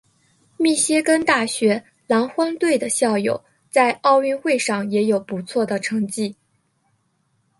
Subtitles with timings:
[0.57, 6.35] 密歇根大学狼獾队的校友在奥运会上也有不错的成绩。